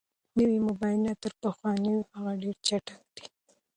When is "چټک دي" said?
2.67-3.25